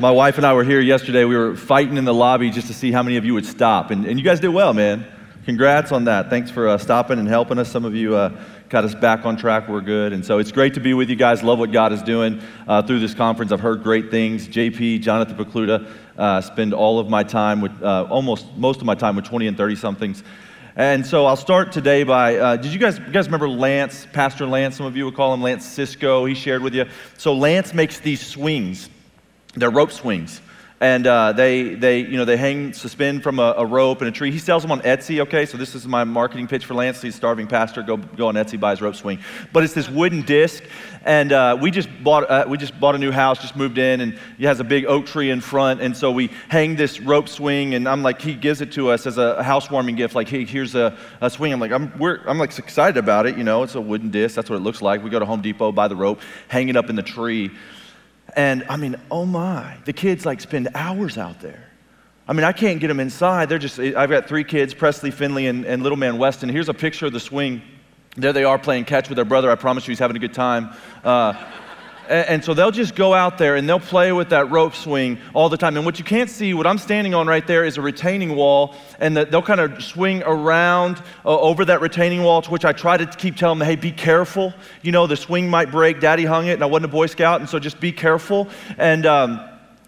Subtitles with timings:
[0.00, 1.24] My wife and I were here yesterday.
[1.24, 3.92] We were fighting in the lobby just to see how many of you would stop.
[3.92, 5.06] And, and you guys did well, man.
[5.44, 6.30] Congrats on that.
[6.30, 7.70] Thanks for uh, stopping and helping us.
[7.70, 8.36] Some of you uh,
[8.70, 9.68] got us back on track.
[9.68, 10.12] We're good.
[10.12, 11.44] And so it's great to be with you guys.
[11.44, 13.52] Love what God is doing uh, through this conference.
[13.52, 14.48] I've heard great things.
[14.48, 18.96] JP, Jonathan Pokluda, uh, spend all of my time with, uh, almost most of my
[18.96, 20.24] time with 20 and 30 somethings.
[20.74, 24.44] And so I'll start today by, uh, did you guys, you guys remember Lance, Pastor
[24.44, 24.76] Lance?
[24.76, 26.24] Some of you would call him Lance Cisco.
[26.24, 26.86] He shared with you.
[27.16, 28.88] So Lance makes these swings.
[29.56, 30.40] They're rope swings.
[30.80, 34.12] And uh, they, they, you know, they hang, suspend from a, a, rope and a
[34.12, 34.32] tree.
[34.32, 35.46] He sells them on Etsy, okay?
[35.46, 37.00] So this is my marketing pitch for Lance.
[37.00, 37.82] He's starving pastor.
[37.82, 39.20] Go, go on Etsy, buy his rope swing.
[39.52, 40.64] But it's this wooden disc.
[41.04, 44.00] And uh, we, just bought, uh, we just bought a new house, just moved in,
[44.00, 45.80] and it has a big oak tree in front.
[45.80, 49.06] And so we hang this rope swing, and I'm like, he gives it to us
[49.06, 50.14] as a housewarming gift.
[50.14, 51.52] Like, hey, here's a, a swing.
[51.52, 53.38] I'm like, I'm, we're, I'm like excited about it.
[53.38, 54.34] You know, it's a wooden disc.
[54.34, 55.04] That's what it looks like.
[55.04, 57.52] We go to Home Depot, buy the rope, hang it up in the tree.
[58.36, 61.70] And I mean, oh my, the kids like spend hours out there.
[62.26, 63.48] I mean, I can't get them inside.
[63.48, 66.48] They're just, I've got three kids, Presley, Finley, and, and little man Weston.
[66.48, 67.60] Here's a picture of the swing.
[68.16, 69.50] There they are playing catch with their brother.
[69.50, 70.70] I promise you he's having a good time.
[71.02, 71.34] Uh,
[72.08, 75.48] and, so they'll just go out there and they'll play with that rope swing all
[75.48, 75.76] the time.
[75.76, 78.74] And what you can't see, what I'm standing on right there is a retaining wall.
[78.98, 82.96] And they'll kind of swing around uh, over that retaining wall, to which I try
[82.96, 84.54] to keep telling them, hey, be careful.
[84.82, 86.00] You know, the swing might break.
[86.00, 87.40] Daddy hung it, and I wasn't a Boy Scout.
[87.40, 88.48] And so just be careful.
[88.78, 89.40] And, um,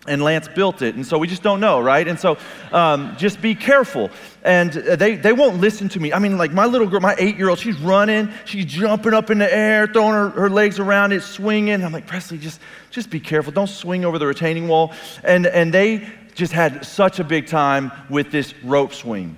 [0.09, 0.95] and Lance built it.
[0.95, 2.07] And so we just don't know, right?
[2.07, 2.39] And so
[2.73, 4.11] um, just be careful.
[4.43, 6.13] And they, they won't listen to me.
[6.13, 9.31] I mean, like my little girl, my eight year old, she's running, she's jumping up
[9.31, 11.83] in the air, throwing her, her legs around it, swinging.
[11.83, 13.53] I'm like, Presley, just, just be careful.
[13.53, 14.93] Don't swing over the retaining wall.
[15.25, 19.37] And, and they just had such a big time with this rope swing.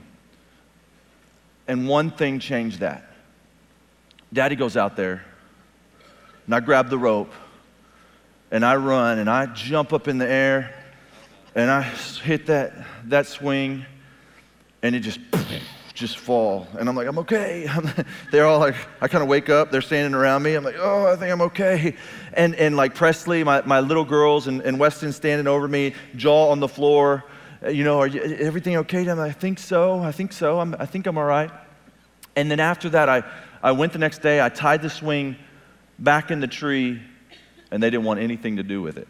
[1.66, 3.04] And one thing changed that.
[4.32, 5.24] Daddy goes out there,
[6.46, 7.32] and I grab the rope
[8.50, 10.74] and I run and I jump up in the air
[11.54, 12.72] and I hit that,
[13.06, 13.84] that swing
[14.82, 15.20] and it just
[15.98, 16.68] just fall.
[16.78, 17.68] And i'm like i'm okay.
[18.30, 20.54] They're all like i kind of wake up they're standing around me.
[20.54, 21.96] I'm like oh i think i'm okay.
[22.34, 26.50] And, and like presley my, my little girls and, and weston standing over me jaw
[26.50, 27.24] on the floor.
[27.68, 29.08] You know are you, everything okay?
[29.08, 31.50] I'm, like, i think so i think so I'm, i think i'm all right.
[32.36, 33.24] And then after that I,
[33.60, 35.34] I went the next day i tied the swing
[35.98, 37.02] back in the tree
[37.70, 39.08] and they didn't want anything to do with it.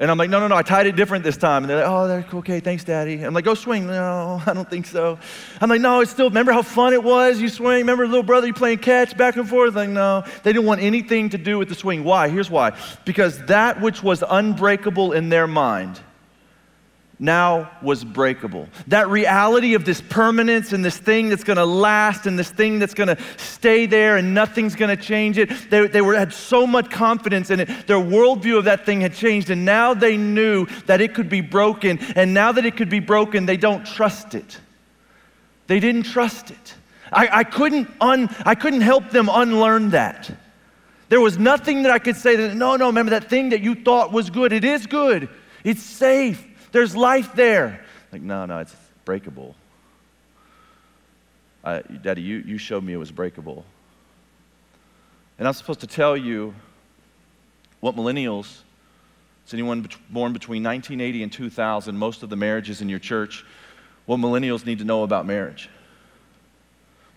[0.00, 1.64] And I'm like, no, no, no, I tied it different this time.
[1.64, 2.38] And they're like, oh, that's cool.
[2.38, 3.20] okay, thanks, Daddy.
[3.20, 3.88] I'm like, go swing.
[3.88, 5.18] No, I don't think so.
[5.60, 7.40] I'm like, no, it's still, remember how fun it was?
[7.40, 7.78] You swing.
[7.78, 9.74] Remember little brother, you playing catch back and forth?
[9.74, 10.24] Like, no.
[10.44, 12.04] They didn't want anything to do with the swing.
[12.04, 12.28] Why?
[12.28, 12.76] Here's why.
[13.04, 15.98] Because that which was unbreakable in their mind
[17.20, 18.68] now was breakable.
[18.86, 22.78] That reality of this permanence and this thing that's going to last and this thing
[22.78, 25.50] that's going to stay there and nothing's going to change it.
[25.68, 27.86] They, they were, had so much confidence in it.
[27.86, 31.40] Their worldview of that thing had changed, and now they knew that it could be
[31.40, 31.98] broken.
[32.14, 34.60] And now that it could be broken, they don't trust it.
[35.66, 36.74] They didn't trust it.
[37.12, 40.30] I, I couldn't, un, I couldn't help them unlearn that.
[41.08, 43.74] There was nothing that I could say that, no, no, remember that thing that you
[43.74, 44.52] thought was good.
[44.52, 45.28] It is good,
[45.64, 46.44] it's safe.
[46.72, 47.84] There's life there.
[48.12, 48.74] Like, no, no, it's
[49.04, 49.54] breakable.
[51.64, 53.64] I, Daddy, you, you showed me it was breakable.
[55.38, 56.54] And I'm supposed to tell you
[57.80, 58.58] what millennials,
[59.44, 63.44] it's anyone born between 1980 and 2000, most of the marriages in your church,
[64.06, 65.68] what millennials need to know about marriage.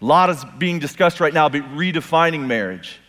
[0.01, 2.99] A lot is being discussed right now about redefining marriage.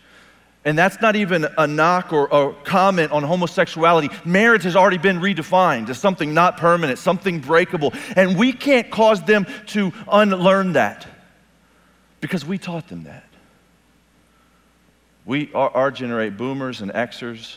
[0.65, 4.11] And that's not even a knock or a comment on homosexuality.
[4.25, 7.93] Marriage has already been redefined as something not permanent, something breakable.
[8.15, 11.07] And we can't cause them to unlearn that
[12.21, 13.25] because we taught them that.
[15.25, 17.57] We, our, our generate boomers and Xers,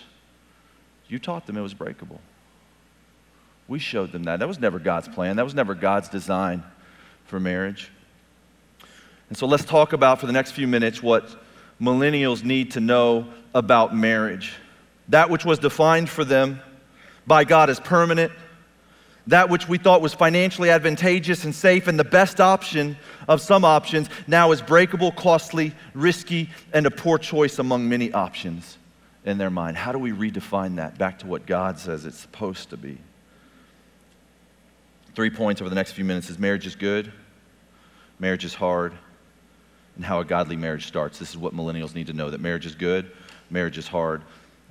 [1.07, 2.19] you taught them it was breakable.
[3.67, 4.39] We showed them that.
[4.39, 6.63] That was never God's plan, that was never God's design
[7.25, 7.91] for marriage.
[9.29, 11.44] And so let's talk about for the next few minutes what
[11.81, 14.55] millennials need to know about marriage.
[15.09, 16.61] That which was defined for them
[17.27, 18.31] by God as permanent,
[19.27, 22.95] that which we thought was financially advantageous and safe and the best option
[23.27, 28.77] of some options now is breakable, costly, risky, and a poor choice among many options
[29.25, 29.77] in their mind.
[29.77, 32.99] How do we redefine that back to what God says it's supposed to be?
[35.15, 37.11] Three points over the next few minutes is marriage is good,
[38.19, 38.93] marriage is hard,
[39.95, 41.19] and how a godly marriage starts.
[41.19, 43.11] This is what millennials need to know that marriage is good,
[43.49, 44.21] marriage is hard,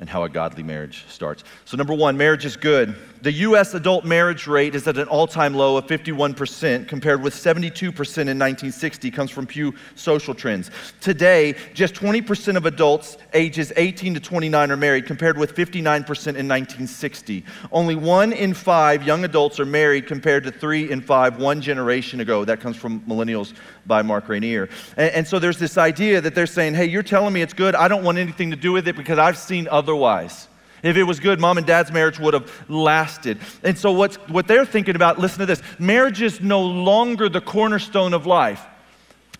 [0.00, 1.44] and how a godly marriage starts.
[1.64, 2.96] So, number one, marriage is good.
[3.22, 7.32] The US adult marriage rate is at an all time low of 51%, compared with
[7.32, 10.70] 72% in 1960, comes from Pew Social Trends.
[11.00, 16.48] Today, just 20% of adults ages 18 to 29 are married, compared with 59% in
[16.48, 17.44] 1960.
[17.72, 22.20] Only one in five young adults are married, compared to three in five one generation
[22.20, 22.44] ago.
[22.44, 23.54] That comes from Millennials
[23.86, 24.68] by Mark Rainier.
[24.96, 27.74] And, and so there's this idea that they're saying, hey, you're telling me it's good.
[27.74, 30.48] I don't want anything to do with it because I've seen otherwise.
[30.82, 33.38] If it was good, mom and dad's marriage would have lasted.
[33.62, 37.40] And so, what's, what they're thinking about, listen to this marriage is no longer the
[37.40, 38.62] cornerstone of life.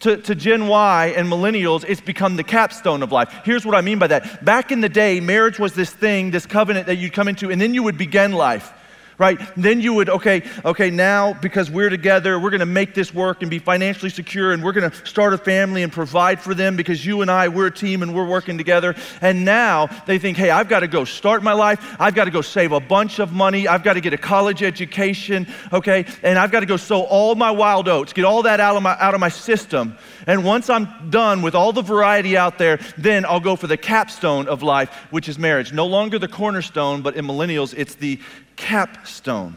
[0.00, 3.34] To, to, Gen Y and millennials, it's become the capstone of life.
[3.44, 4.44] Here's what I mean by that.
[4.44, 7.60] Back in the day, marriage was this thing, this covenant that you'd come into, and
[7.60, 8.72] then you would begin life
[9.18, 9.38] right?
[9.56, 13.50] Then you would, okay, okay, now because we're together, we're gonna make this work and
[13.50, 17.22] be financially secure and we're gonna start a family and provide for them because you
[17.22, 18.94] and I, we're a team and we're working together.
[19.20, 22.72] And now they think, hey, I've gotta go start my life, I've gotta go save
[22.72, 26.76] a bunch of money, I've gotta get a college education, okay, and I've gotta go
[26.76, 29.96] sow all my wild oats, get all that out of my, out of my system.
[30.26, 33.76] And once I'm done with all the variety out there, then I'll go for the
[33.76, 35.72] capstone of life, which is marriage.
[35.72, 38.18] No longer the cornerstone, but in millennials, it's the
[38.56, 39.56] capstone.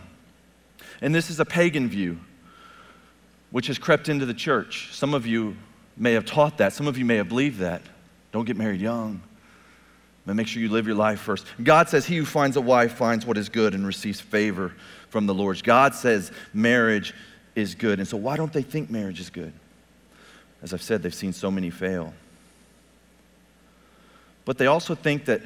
[1.02, 2.20] And this is a pagan view
[3.52, 4.90] which has crept into the church.
[4.94, 5.56] Some of you
[5.96, 7.82] may have taught that, some of you may have believed that.
[8.32, 9.22] Don't get married young.
[10.26, 11.46] But make sure you live your life first.
[11.64, 14.74] God says, He who finds a wife finds what is good and receives favor
[15.10, 15.64] from the Lord.
[15.64, 17.14] God says marriage
[17.56, 18.00] is good.
[18.00, 19.54] And so, why don't they think marriage is good?
[20.62, 22.14] As I've said, they've seen so many fail.
[24.44, 25.42] But they also think that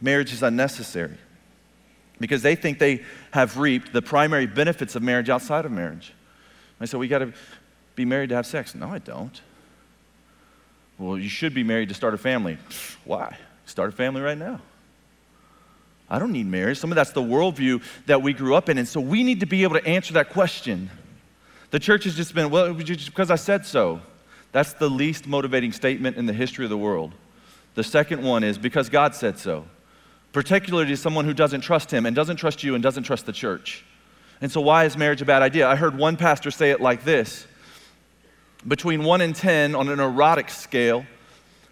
[0.00, 1.16] marriage is unnecessary
[2.20, 3.02] because they think they
[3.32, 6.12] have reaped the primary benefits of marriage outside of marriage.
[6.80, 7.32] I said, We got to
[7.94, 8.74] be married to have sex.
[8.74, 9.40] No, I don't.
[10.98, 12.58] Well, you should be married to start a family.
[13.04, 13.36] Why?
[13.66, 14.60] Start a family right now.
[16.08, 16.78] I don't need marriage.
[16.78, 18.78] Some of that's the worldview that we grew up in.
[18.78, 20.90] And so we need to be able to answer that question.
[21.70, 24.00] The church has just been, well, just because I said so.
[24.52, 27.12] That's the least motivating statement in the history of the world.
[27.74, 29.64] The second one is because God said so
[30.34, 33.32] particularly to someone who doesn't trust him and doesn't trust you and doesn't trust the
[33.32, 33.84] church.
[34.42, 35.66] And so, why is marriage a bad idea?
[35.66, 37.46] I heard one pastor say it like this
[38.66, 41.06] Between 1 and 10 on an erotic scale,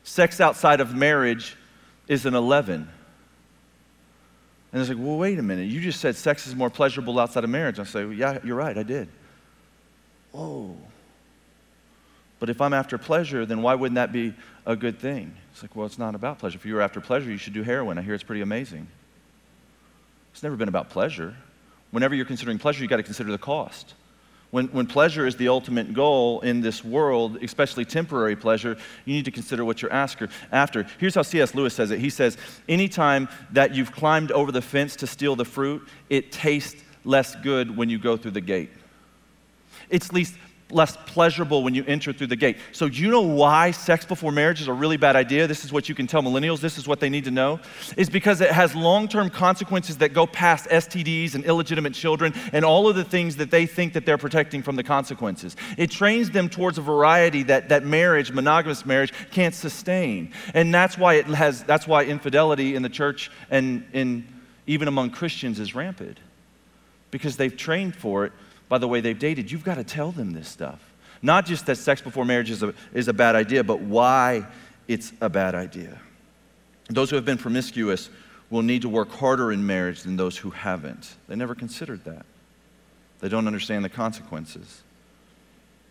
[0.04, 1.56] sex outside of marriage
[2.08, 2.88] is an 11.
[4.72, 5.68] And it's like, well, wait a minute.
[5.68, 7.78] You just said sex is more pleasurable outside of marriage.
[7.78, 9.08] I say, well, yeah, you're right, I did.
[10.30, 10.78] Whoa.
[12.42, 14.34] But if I'm after pleasure, then why wouldn't that be
[14.66, 15.32] a good thing?
[15.52, 16.56] It's like, well, it's not about pleasure.
[16.58, 17.98] If you were after pleasure, you should do heroin.
[17.98, 18.88] I hear it's pretty amazing.
[20.32, 21.36] It's never been about pleasure.
[21.92, 23.94] Whenever you're considering pleasure, you've got to consider the cost.
[24.50, 29.26] When, when pleasure is the ultimate goal in this world, especially temporary pleasure, you need
[29.26, 30.28] to consider what you're after.
[30.98, 31.54] Here's how C.S.
[31.54, 32.00] Lewis says it.
[32.00, 32.36] He says,
[32.68, 37.76] Anytime that you've climbed over the fence to steal the fruit, it tastes less good
[37.76, 38.70] when you go through the gate.
[39.90, 40.34] It's least
[40.72, 42.56] less pleasurable when you enter through the gate.
[42.72, 45.46] So, you know why sex before marriage is a really bad idea?
[45.46, 46.60] This is what you can tell millennials.
[46.60, 47.60] This is what they need to know.
[47.96, 52.64] Is because it has long term consequences that go past STDs and illegitimate children and
[52.64, 55.56] all of the things that they think that they're protecting from the consequences.
[55.76, 60.32] It trains them towards a variety that, that marriage, monogamous marriage, can't sustain.
[60.54, 64.26] And that's why it has, that's why infidelity in the church and in,
[64.66, 66.18] even among Christians is rampant.
[67.10, 68.32] Because they've trained for it
[68.72, 69.52] by the way they've dated.
[69.52, 70.80] You've got to tell them this stuff.
[71.20, 74.46] Not just that sex before marriage is a, is a bad idea, but why
[74.88, 76.00] it's a bad idea.
[76.88, 78.08] Those who have been promiscuous
[78.48, 81.16] will need to work harder in marriage than those who haven't.
[81.28, 82.24] They never considered that.
[83.20, 84.80] They don't understand the consequences.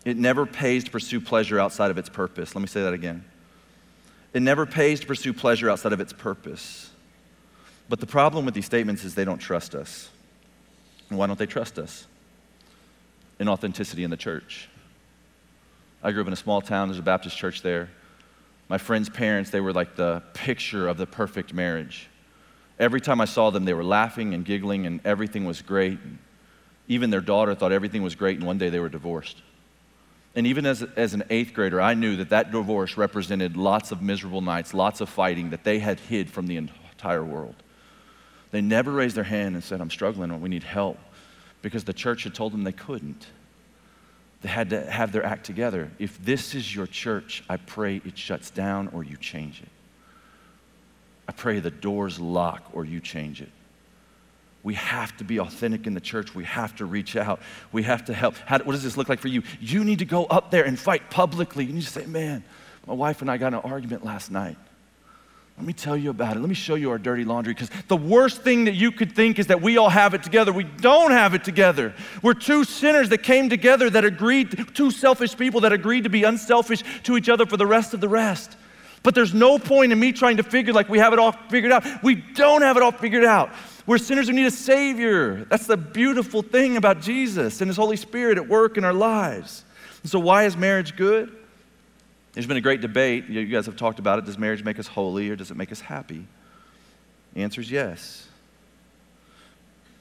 [0.04, 2.52] It never pays to pursue pleasure outside of its purpose.
[2.56, 3.24] Let me say that again.
[4.34, 6.90] It never pays to pursue pleasure outside of its purpose.
[7.88, 10.10] But the problem with these statements is they don't trust us.
[11.10, 12.08] Why don't they trust us?
[13.42, 14.68] In authenticity in the church.
[16.02, 17.90] I grew up in a small town, there's a Baptist church there.
[18.68, 22.08] My friends' parents, they were like the picture of the perfect marriage.
[22.78, 25.98] Every time I saw them, they were laughing and giggling, and everything was great.
[26.88, 29.42] Even their daughter thought everything was great, and one day they were divorced.
[30.34, 34.00] And even as, as an eighth grader, I knew that that divorce represented lots of
[34.00, 37.56] miserable nights, lots of fighting that they had hid from the entire world.
[38.52, 40.98] They never raised their hand and said, I'm struggling, we need help
[41.62, 43.26] because the church had told them they couldn't.
[44.42, 45.90] They had to have their act together.
[45.98, 49.68] If this is your church, I pray it shuts down or you change it.
[51.28, 53.50] I pray the doors lock or you change it.
[54.64, 56.34] We have to be authentic in the church.
[56.34, 57.40] We have to reach out.
[57.72, 58.36] We have to help.
[58.36, 59.42] How, what does this look like for you?
[59.60, 61.64] You need to go up there and fight publicly.
[61.64, 62.44] You need to say, man,
[62.86, 64.56] my wife and I got an argument last night.
[65.58, 66.40] Let me tell you about it.
[66.40, 69.38] Let me show you our dirty laundry because the worst thing that you could think
[69.38, 70.52] is that we all have it together.
[70.52, 71.94] We don't have it together.
[72.22, 76.24] We're two sinners that came together that agreed, two selfish people that agreed to be
[76.24, 78.56] unselfish to each other for the rest of the rest.
[79.02, 81.72] But there's no point in me trying to figure like we have it all figured
[81.72, 81.84] out.
[82.02, 83.50] We don't have it all figured out.
[83.86, 85.44] We're sinners who need a Savior.
[85.44, 89.64] That's the beautiful thing about Jesus and His Holy Spirit at work in our lives.
[90.02, 91.36] And so, why is marriage good?
[92.32, 93.28] There's been a great debate.
[93.28, 94.24] You guys have talked about it.
[94.24, 96.26] Does marriage make us holy or does it make us happy?
[97.34, 98.26] The answer is yes.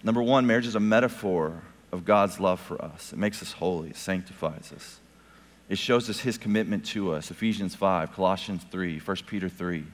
[0.04, 1.62] Number one, marriage is a metaphor
[1.92, 3.14] of God's love for us.
[3.14, 4.98] It makes us holy, it sanctifies us.
[5.70, 7.32] It shows us his commitment to us.
[7.32, 9.86] Ephesians 5, Colossians 3, 1 Peter 3.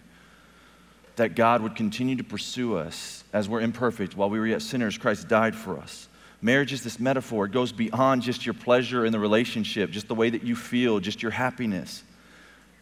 [1.17, 4.15] That God would continue to pursue us as we're imperfect.
[4.15, 6.07] While we were yet sinners, Christ died for us.
[6.41, 7.45] Marriage is this metaphor.
[7.45, 10.99] It goes beyond just your pleasure in the relationship, just the way that you feel,
[10.99, 12.03] just your happiness.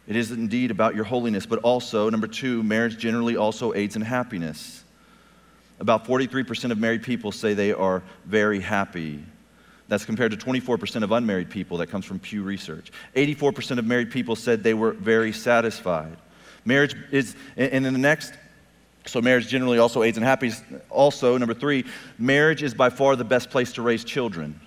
[0.06, 4.02] It is indeed about your holiness, but also, number two, marriage generally also aids in
[4.02, 4.84] happiness.
[5.80, 9.22] About 43% of married people say they are very happy.
[9.88, 11.78] That's compared to 24% of unmarried people.
[11.78, 12.92] That comes from Pew Research.
[13.14, 16.16] 84% of married people said they were very satisfied.
[16.64, 18.32] Marriage is, and in the next,
[19.06, 20.62] so marriage generally also aids in happiness.
[20.88, 21.84] Also, number three,
[22.18, 24.60] marriage is by far the best place to raise children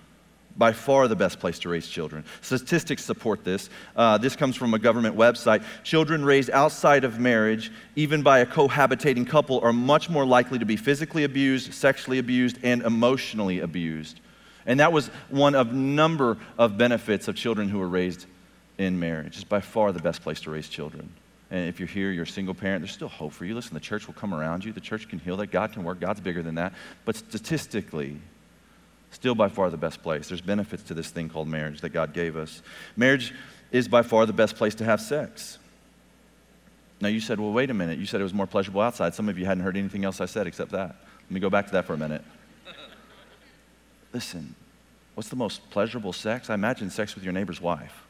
[0.57, 2.23] by far the best place to raise children.
[2.41, 3.69] Statistics support this.
[3.95, 5.63] Uh, this comes from a government website.
[5.83, 10.65] Children raised outside of marriage, even by a cohabitating couple, are much more likely to
[10.65, 14.19] be physically abused, sexually abused, and emotionally abused.
[14.65, 18.25] And that was one of number of benefits of children who were raised
[18.77, 19.35] in marriage.
[19.35, 21.09] It's by far the best place to raise children.
[21.51, 23.55] And if you're here, you're a single parent, there's still hope for you.
[23.55, 24.71] Listen, the church will come around you.
[24.71, 25.47] The church can heal that.
[25.47, 25.99] God can work.
[25.99, 26.73] God's bigger than that.
[27.05, 28.17] But statistically,
[29.11, 30.27] Still by far the best place.
[30.27, 32.61] There's benefits to this thing called marriage that God gave us.
[32.95, 33.33] Marriage
[33.71, 35.57] is by far the best place to have sex.
[37.01, 37.97] Now, you said, well, wait a minute.
[37.97, 39.15] You said it was more pleasurable outside.
[39.15, 40.95] Some of you hadn't heard anything else I said except that.
[41.23, 42.23] Let me go back to that for a minute.
[44.13, 44.55] Listen,
[45.15, 46.49] what's the most pleasurable sex?
[46.49, 48.05] I imagine sex with your neighbor's wife,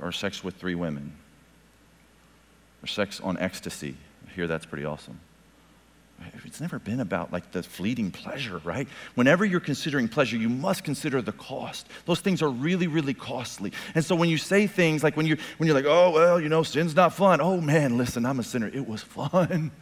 [0.00, 1.12] or sex with three women,
[2.82, 3.96] or sex on ecstasy.
[4.28, 5.18] I hear that's pretty awesome.
[6.44, 8.88] It's never been about like the fleeting pleasure, right?
[9.14, 11.88] Whenever you're considering pleasure, you must consider the cost.
[12.06, 13.72] Those things are really, really costly.
[13.94, 16.48] And so when you say things like when you're when you're like, oh well, you
[16.48, 17.40] know, sin's not fun.
[17.40, 18.68] Oh man, listen, I'm a sinner.
[18.68, 19.70] It was fun.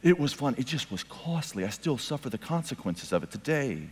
[0.00, 0.54] It was fun.
[0.56, 1.64] It just was costly.
[1.64, 3.88] I still suffer the consequences of it today.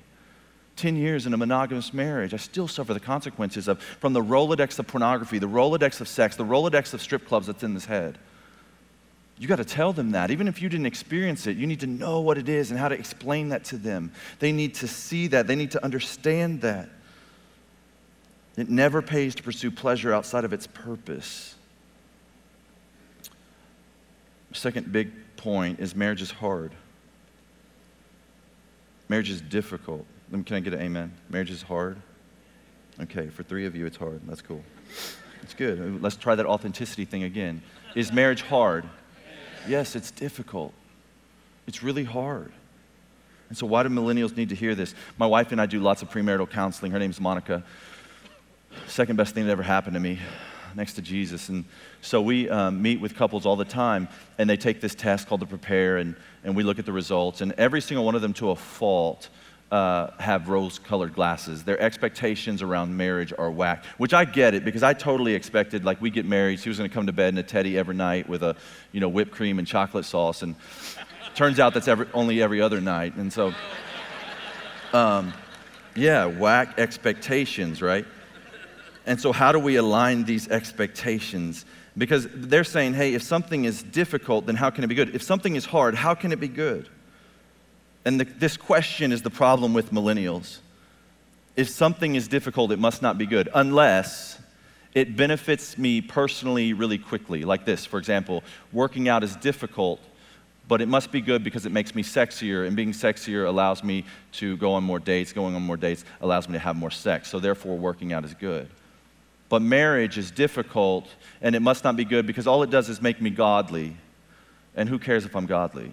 [0.77, 4.79] 10 years in a monogamous marriage, I still suffer the consequences of from the Rolodex
[4.79, 8.19] of pornography, the Rolodex of sex, the Rolodex of strip clubs that's in this head.
[9.39, 10.31] You got to tell them that.
[10.31, 12.89] Even if you didn't experience it, you need to know what it is and how
[12.89, 14.13] to explain that to them.
[14.39, 16.89] They need to see that, they need to understand that.
[18.57, 21.55] It never pays to pursue pleasure outside of its purpose.
[24.53, 26.73] Second big point is marriage is hard.
[29.11, 30.07] Marriage is difficult.
[30.31, 31.13] Can I get an amen?
[31.29, 31.99] Marriage is hard?
[32.99, 34.23] Okay, for three of you, it's hard.
[34.27, 34.65] That's cool.
[35.43, 36.03] It's good.
[36.03, 37.61] Let's try that authenticity thing again.
[37.95, 38.89] Is marriage hard?
[39.69, 40.73] Yes, it's difficult.
[41.67, 42.53] It's really hard.
[43.49, 44.95] And so, why do millennials need to hear this?
[45.19, 46.93] My wife and I do lots of premarital counseling.
[46.93, 47.63] Her name's Monica.
[48.87, 50.19] Second best thing that ever happened to me
[50.75, 51.49] next to Jesus.
[51.49, 51.65] And
[52.03, 54.09] so we um, meet with couples all the time,
[54.39, 57.41] and they take this test called the Prepare, and, and we look at the results.
[57.41, 59.29] And every single one of them, to a fault,
[59.71, 61.65] uh, have rose colored glasses.
[61.65, 66.01] Their expectations around marriage are whack, which I get it because I totally expected, like,
[66.01, 68.29] we get married, she was going to come to bed in a teddy every night
[68.29, 68.57] with a,
[68.93, 70.43] you know, whipped cream and chocolate sauce.
[70.43, 70.55] And
[71.35, 73.17] turns out that's every, only every other night.
[73.17, 73.53] And so,
[74.93, 75.35] um,
[75.97, 78.07] yeah, whack expectations, right?
[79.05, 81.65] And so, how do we align these expectations?
[81.99, 85.15] Because they're saying, hey, if something is difficult, then how can it be good?
[85.15, 86.89] If something is hard, how can it be good?
[88.07, 90.59] And the, this question is the problem with millennials.
[91.57, 94.39] If something is difficult, it must not be good, unless
[94.95, 97.43] it benefits me personally really quickly.
[97.43, 99.99] Like this, for example, working out is difficult,
[100.69, 104.05] but it must be good because it makes me sexier, and being sexier allows me
[104.35, 105.33] to go on more dates.
[105.33, 108.35] Going on more dates allows me to have more sex, so therefore, working out is
[108.35, 108.69] good.
[109.49, 111.09] But marriage is difficult,
[111.43, 113.97] and it must not be good because all it does is make me godly.
[114.77, 115.91] And who cares if I'm godly?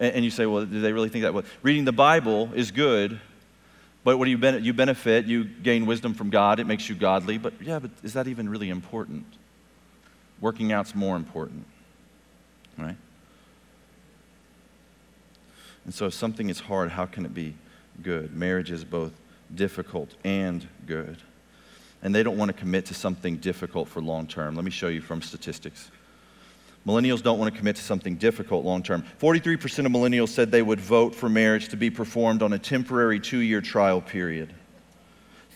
[0.00, 1.34] And, you say, well, do they really think that?
[1.34, 3.18] Well, reading the Bible is good,
[4.04, 5.26] but what do you, ben- you benefit?
[5.26, 6.60] You gain wisdom from God.
[6.60, 7.36] It makes you godly.
[7.36, 9.26] But yeah, but is that even really important?
[10.40, 11.66] Working out's more important,
[12.78, 12.96] right?
[15.84, 17.54] And so if something is hard, how can it be
[18.02, 18.36] good?
[18.36, 19.12] Marriage is both
[19.52, 21.16] difficult and good.
[22.02, 24.54] And they don't want to commit to something difficult for long term.
[24.54, 25.90] Let me show you from statistics.
[26.86, 29.04] Millennials don't want to commit to something difficult long term.
[29.20, 33.20] 43% of millennials said they would vote for marriage to be performed on a temporary
[33.20, 34.54] two year trial period.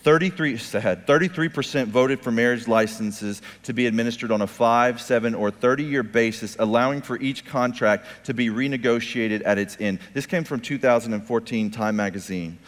[0.03, 5.49] 33, sad, 33% voted for marriage licenses to be administered on a five, seven, or
[5.49, 9.99] 30 year basis, allowing for each contract to be renegotiated at its end.
[10.13, 12.59] This came from 2014 Time magazine.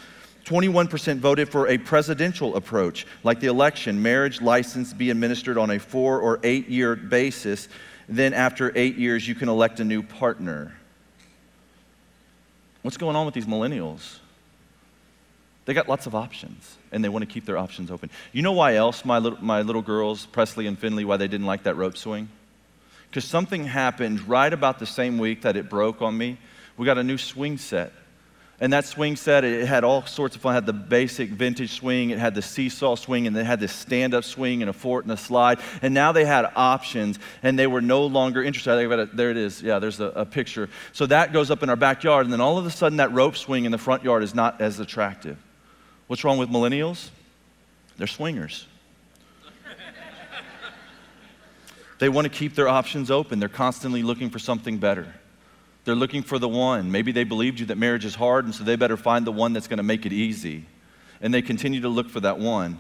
[0.45, 5.79] 21% voted for a presidential approach, like the election, marriage license be administered on a
[5.79, 7.67] four or eight year basis.
[8.07, 10.75] Then, after eight years, you can elect a new partner.
[12.81, 14.19] What's going on with these millennials?
[15.65, 18.11] They got lots of options, and they want to keep their options open.
[18.31, 21.47] You know why else my little, my little girls, Presley and Finley, why they didn't
[21.47, 22.29] like that rope swing?
[23.09, 26.37] Because something happened right about the same week that it broke on me.
[26.77, 27.91] We got a new swing set.
[28.61, 30.53] And that swing set, it had all sorts of fun.
[30.53, 33.73] It had the basic vintage swing, it had the seesaw swing, and it had this
[33.73, 35.59] stand up swing and a fort and a slide.
[35.81, 39.09] And now they had options, and they were no longer interested.
[39.13, 39.61] There it is.
[39.61, 40.69] Yeah, there's a, a picture.
[40.93, 43.35] So that goes up in our backyard, and then all of a sudden, that rope
[43.35, 45.37] swing in the front yard is not as attractive.
[46.07, 47.09] What's wrong with millennials?
[47.97, 48.67] They're swingers.
[51.99, 55.13] they want to keep their options open, they're constantly looking for something better.
[55.85, 56.91] They're looking for the one.
[56.91, 59.53] Maybe they believed you that marriage is hard, and so they better find the one
[59.53, 60.65] that's going to make it easy.
[61.21, 62.79] And they continue to look for that one.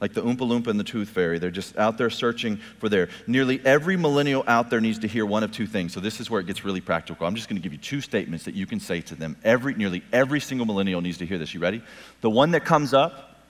[0.00, 1.38] Like the Oompa Loompa and the Tooth Fairy.
[1.38, 3.08] They're just out there searching for there.
[3.26, 5.92] Nearly every millennial out there needs to hear one of two things.
[5.92, 7.26] So this is where it gets really practical.
[7.26, 9.36] I'm just going to give you two statements that you can say to them.
[9.42, 11.52] Every, nearly every single millennial needs to hear this.
[11.52, 11.82] You ready?
[12.20, 13.42] The one that comes up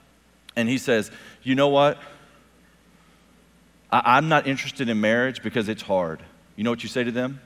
[0.55, 1.11] and he says,
[1.43, 1.99] You know what?
[3.91, 6.19] I, I'm not interested in marriage because it's hard.
[6.55, 7.39] You know what you say to them?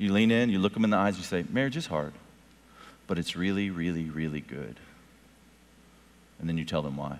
[0.00, 2.14] You lean in, you look them in the eyes, you say, Marriage is hard,
[3.06, 4.80] but it's really, really, really good.
[6.38, 7.18] And then you tell them why.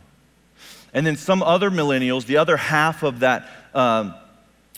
[0.94, 4.14] And then some other millennials, the other half of that, um,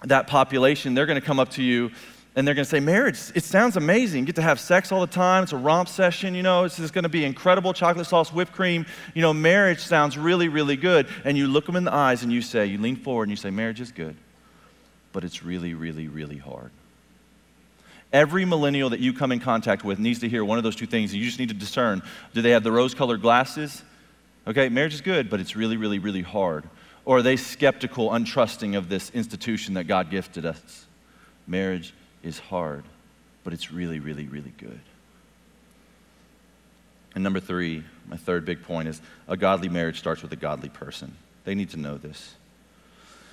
[0.02, 1.92] that population, they're going to come up to you
[2.35, 4.21] and they're going to say, Marriage, it sounds amazing.
[4.21, 5.44] You get to have sex all the time.
[5.44, 6.64] It's a romp session, you know.
[6.64, 8.85] It's just going to be incredible chocolate sauce, whipped cream.
[9.14, 11.06] You know, marriage sounds really, really good.
[11.25, 13.37] And you look them in the eyes and you say, You lean forward and you
[13.37, 14.16] say, Marriage is good,
[15.12, 16.71] but it's really, really, really hard.
[18.12, 20.87] Every millennial that you come in contact with needs to hear one of those two
[20.87, 21.14] things.
[21.14, 22.02] You just need to discern
[22.35, 23.83] do they have the rose colored glasses?
[24.47, 26.65] Okay, marriage is good, but it's really, really, really hard.
[27.04, 30.86] Or are they skeptical, untrusting of this institution that God gifted us?
[31.47, 32.84] Marriage is hard,
[33.45, 34.80] but it's really, really, really good.
[37.15, 40.69] And number three, my third big point is a godly marriage starts with a godly
[40.69, 41.17] person.
[41.45, 42.34] They need to know this.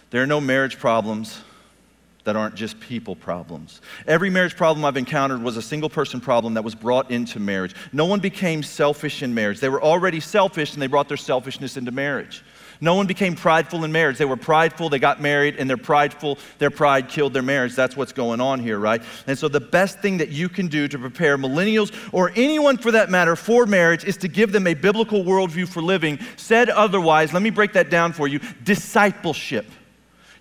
[0.10, 1.39] There are no marriage problems
[2.23, 3.82] that aren't just people problems.
[4.05, 7.75] Every marriage problem I've encountered was a single person problem that was brought into marriage.
[7.93, 9.60] No one became selfish in marriage.
[9.60, 12.43] They were already selfish and they brought their selfishness into marriage.
[12.82, 14.17] No one became prideful in marriage.
[14.17, 17.75] They were prideful, they got married, and they're prideful, their pride killed their marriage.
[17.75, 19.01] That's what's going on here, right?
[19.27, 22.91] And so, the best thing that you can do to prepare millennials or anyone for
[22.91, 26.19] that matter for marriage is to give them a biblical worldview for living.
[26.38, 29.65] Said otherwise, let me break that down for you discipleship.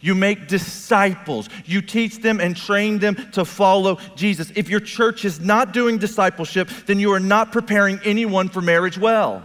[0.01, 1.49] You make disciples.
[1.65, 4.53] You teach them and train them to follow Jesus.
[4.55, 8.99] If your church is not doing discipleship, then you are not preparing anyone for marriage
[8.99, 9.45] well.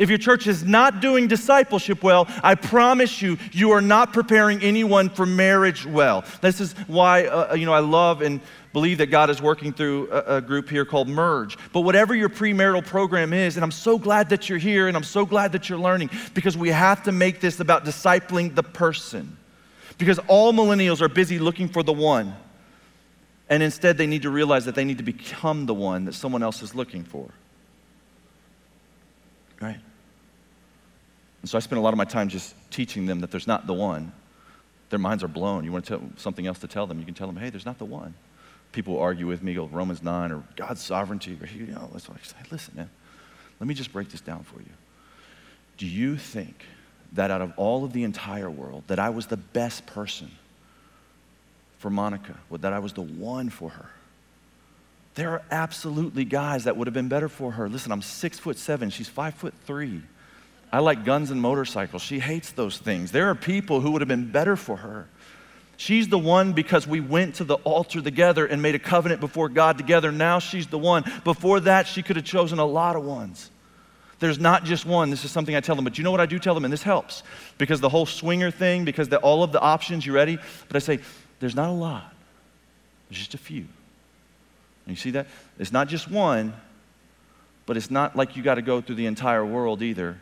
[0.00, 4.62] If your church is not doing discipleship well, I promise you, you are not preparing
[4.62, 6.24] anyone for marriage well.
[6.40, 8.40] This is why, uh, you know, I love and
[8.72, 11.58] believe that God is working through a, a, group here called Merge.
[11.74, 15.04] But whatever your premarital program is, and I'm so glad that you're here and I'm
[15.04, 19.36] so glad that you're learning because we have to make this about discipling the person.
[20.00, 22.34] Because all millennials are busy looking for the one.
[23.50, 26.42] And instead, they need to realize that they need to become the one that someone
[26.42, 27.28] else is looking for.
[29.60, 29.78] Right?
[31.42, 33.66] And so I spend a lot of my time just teaching them that there's not
[33.66, 34.12] the one.
[34.88, 35.64] Their minds are blown.
[35.64, 37.66] You want to tell something else to tell them, you can tell them, hey, there's
[37.66, 38.14] not the one.
[38.72, 42.18] People argue with me, go Romans 9 or God's sovereignty, or you know, that's what
[42.18, 42.36] I say.
[42.50, 42.90] Listen, man,
[43.58, 44.72] let me just break this down for you.
[45.76, 46.64] Do you think
[47.12, 50.30] that out of all of the entire world, that I was the best person
[51.78, 53.90] for Monica, that I was the one for her.
[55.14, 57.68] There are absolutely guys that would have been better for her.
[57.68, 60.02] Listen, I'm six foot seven, she's five foot three.
[60.72, 62.00] I like guns and motorcycles.
[62.00, 63.10] She hates those things.
[63.10, 65.08] There are people who would have been better for her.
[65.76, 69.48] She's the one because we went to the altar together and made a covenant before
[69.48, 70.12] God together.
[70.12, 71.10] Now she's the one.
[71.24, 73.50] Before that, she could have chosen a lot of ones.
[74.20, 75.10] There's not just one.
[75.10, 76.72] This is something I tell them, but you know what I do tell them, and
[76.72, 77.22] this helps
[77.58, 80.38] because the whole swinger thing, because the, all of the options, you ready?
[80.68, 81.00] But I say,
[81.40, 82.14] there's not a lot,
[83.08, 83.66] there's just a few.
[84.86, 85.26] And you see that?
[85.58, 86.52] It's not just one,
[87.66, 90.18] but it's not like you got to go through the entire world either.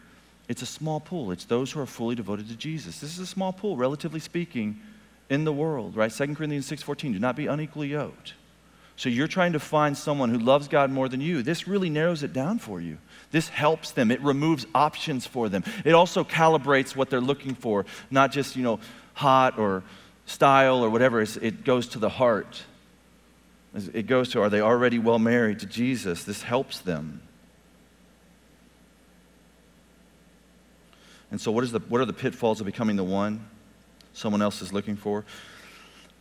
[0.49, 1.31] It's a small pool.
[1.31, 3.01] It's those who are fully devoted to Jesus.
[3.01, 4.81] This is a small pool, relatively speaking,
[5.29, 6.11] in the world, right?
[6.11, 8.35] 2 Corinthians 6:14, do not be unequally yoked.
[8.97, 11.43] So you're trying to find someone who loves God more than you.
[11.43, 12.99] This really narrows it down for you.
[13.31, 14.11] This helps them.
[14.11, 15.65] It removes options for them.
[15.85, 18.81] It also calibrates what they're looking for, not just, you know,
[19.15, 19.83] hot or
[20.25, 21.21] style or whatever.
[21.21, 22.63] It's, it goes to the heart.
[23.93, 26.25] It goes to are they already well married to Jesus?
[26.25, 27.23] This helps them.
[31.31, 33.47] And so, what, is the, what are the pitfalls of becoming the one
[34.15, 35.27] someone else is looking for?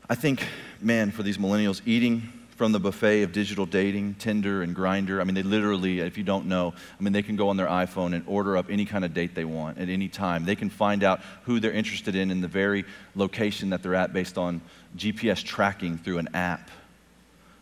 [0.10, 0.46] I think,
[0.82, 5.22] man, for these millennials, eating from the buffet of digital dating, Tinder and Grindr.
[5.22, 7.68] I mean, they literally, if you don't know, I mean, they can go on their
[7.68, 10.44] iPhone and order up any kind of date they want at any time.
[10.44, 12.84] They can find out who they're interested in in the very
[13.16, 14.62] location that they're at based on
[14.98, 16.72] GPS tracking through an app.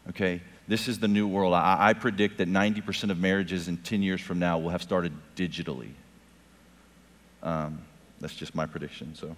[0.09, 0.41] Okay?
[0.65, 1.53] This is the new world.
[1.53, 5.11] I, I predict that 90% of marriages in 10 years from now will have started
[5.35, 5.91] digitally.
[7.43, 7.81] Um,
[8.21, 9.13] that's just my prediction.
[9.13, 9.35] So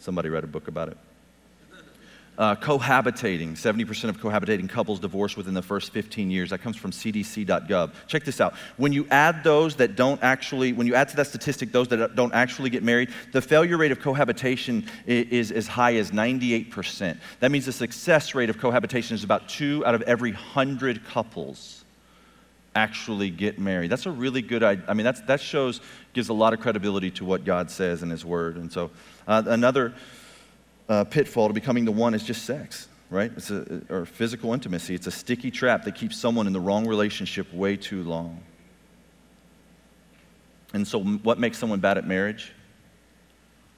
[0.00, 0.98] somebody read a book about it.
[2.38, 6.48] Uh, cohabitating, 70% of cohabitating couples divorce within the first 15 years.
[6.48, 7.92] That comes from cdc.gov.
[8.06, 8.54] Check this out.
[8.78, 12.16] When you add those that don't actually, when you add to that statistic those that
[12.16, 17.18] don't actually get married, the failure rate of cohabitation is, is as high as 98%.
[17.40, 21.84] That means the success rate of cohabitation is about two out of every 100 couples
[22.74, 23.90] actually get married.
[23.90, 24.84] That's a really good idea.
[24.88, 25.80] I mean, that's, that shows,
[26.14, 28.56] gives a lot of credibility to what God says in His Word.
[28.56, 28.90] And so,
[29.26, 29.94] uh, another
[30.88, 33.32] uh, pitfall to becoming the one is just sex, right?
[33.36, 34.94] It's a, or physical intimacy.
[34.94, 38.40] It's a sticky trap that keeps someone in the wrong relationship way too long.
[40.74, 42.52] And so, what makes someone bad at marriage?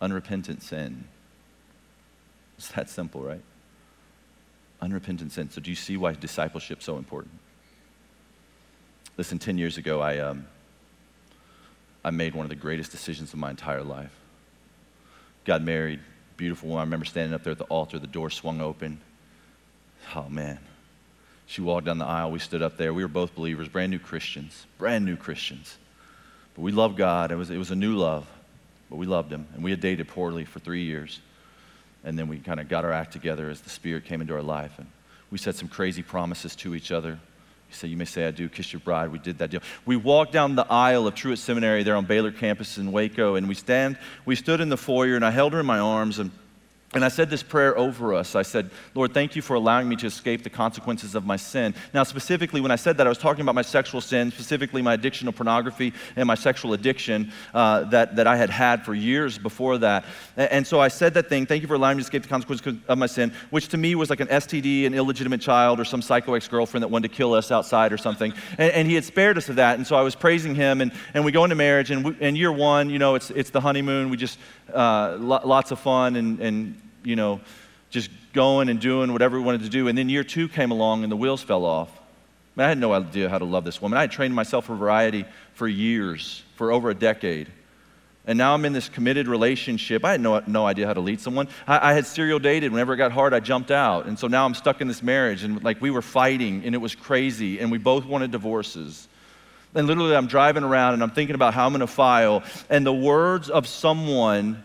[0.01, 1.05] Unrepentant sin.
[2.57, 3.43] It's that simple, right?
[4.81, 5.51] Unrepentant sin.
[5.51, 7.35] So, do you see why discipleship is so important?
[9.17, 10.47] Listen, 10 years ago, I, um,
[12.05, 14.13] I made one of the greatest decisions of my entire life.
[15.45, 16.01] Got married,
[16.37, 16.81] beautiful woman.
[16.81, 19.01] I remember standing up there at the altar, the door swung open.
[20.15, 20.59] Oh, man.
[21.47, 22.31] She walked down the aisle.
[22.31, 22.95] We stood up there.
[22.95, 25.77] We were both believers, brand new Christians, brand new Christians.
[26.55, 27.33] But we loved God.
[27.33, 28.27] It was, it was a new love,
[28.89, 29.47] but we loved Him.
[29.55, 31.21] And we had dated poorly for three years.
[32.03, 34.43] And then we kind of got our act together as the Spirit came into our
[34.43, 34.73] life.
[34.79, 34.87] And
[35.31, 37.19] we said some crazy promises to each other.
[37.75, 39.11] Said, You may say, I do, kiss your bride.
[39.11, 39.61] We did that deal.
[39.85, 43.49] We walked down the aisle of Truett Seminary there on Baylor campus in Waco, and
[43.49, 46.31] we stand, we stood in the foyer, and I held her in my arms, and
[46.95, 48.35] and I said this prayer over us.
[48.37, 51.75] I said, Lord, thank you for allowing me to escape the consequences of my sin.
[51.93, 54.95] Now, specifically, when I said that, I was talking about my sexual sin, specifically my
[54.95, 59.39] addiction to pornography and my sexual addiction uh, that, that I had had for years
[59.39, 60.05] before that.
[60.37, 62.79] And, so I said that thing, thank you for allowing me to escape the consequences
[62.89, 66.01] of my sin, which to me was like an STD, an illegitimate child, or some
[66.01, 68.33] psycho ex girlfriend that wanted to kill us outside or something.
[68.57, 69.77] And, and, he had spared us of that.
[69.77, 72.37] And so I was praising him, and, and we go into marriage, and, we, and
[72.37, 74.09] year one, you know, it's, it's the honeymoon.
[74.11, 74.39] We just,
[74.73, 77.41] uh, lots of fun and, and you know,
[77.91, 79.89] just going and doing whatever we wanted to do.
[79.89, 81.89] And then year two came along and the wheels fell off.
[81.95, 83.97] I, mean, I had no idea how to love this woman.
[83.97, 87.49] I had trained myself for variety for years, for over a decade.
[88.27, 90.05] And now I'm in this committed relationship.
[90.05, 91.49] I had no, no idea how to lead someone.
[91.67, 92.73] I, I, had serial dated.
[92.73, 94.07] Whenever it got hard, I jumped out.
[94.07, 95.43] And so now I'm stuck in this marriage.
[95.43, 97.61] And like we were fighting, and it was crazy.
[97.61, 99.09] And we both wanted divorces.
[99.75, 102.45] And literally, I'm driving around and I'm thinking about how I'm going to file.
[102.71, 104.63] And the words of someone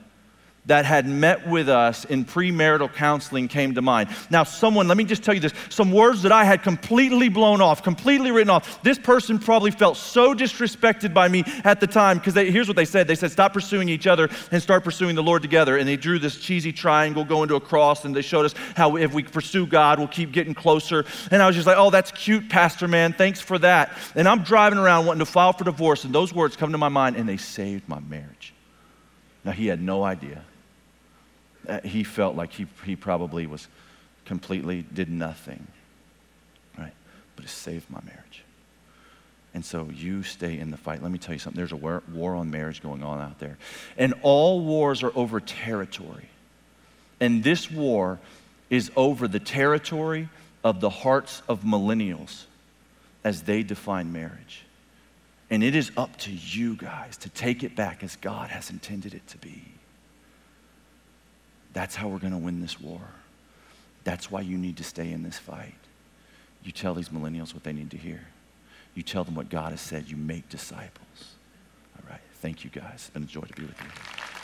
[0.65, 4.10] that had met with us in premarital counseling came to mind.
[4.30, 7.62] Now, someone, let me just tell you this some words that I had completely blown
[7.62, 8.82] off, completely written off.
[8.84, 12.86] This person probably felt so disrespected by me at the time because here's what they
[12.86, 15.78] said they said, Stop pursuing each other and start pursuing the Lord together.
[15.78, 18.95] And they drew this cheesy triangle going to a cross and they showed us how
[18.98, 21.06] if we pursue God, we'll keep getting closer.
[21.32, 23.13] And I was just like, Oh, that's cute, Pastor man.
[23.13, 23.98] Thanks for that.
[24.15, 26.89] And I'm driving around wanting to file for divorce, and those words come to my
[26.89, 28.54] mind and they saved my marriage.
[29.43, 30.43] Now, he had no idea.
[31.67, 33.67] Uh, he felt like he, he probably was
[34.25, 35.65] completely did nothing,
[36.78, 36.93] right?
[37.36, 38.43] But it saved my marriage.
[39.54, 41.02] And so you stay in the fight.
[41.02, 41.58] Let me tell you something.
[41.58, 43.58] There's a war, war on marriage going on out there.
[43.97, 46.30] And all wars are over territory.
[47.19, 48.19] And this war
[48.69, 50.30] is over the territory
[50.63, 52.45] of the hearts of millennials
[53.23, 54.63] as they define marriage.
[55.51, 59.13] And it is up to you guys to take it back as God has intended
[59.13, 59.63] it to be.
[61.73, 63.01] That's how we're going to win this war.
[64.03, 65.75] That's why you need to stay in this fight.
[66.63, 68.21] You tell these millennials what they need to hear.
[68.95, 70.09] You tell them what God has said.
[70.09, 71.35] You make disciples.
[71.95, 72.21] All right.
[72.41, 72.93] Thank you guys.
[72.95, 74.38] It's been a joy to be with you.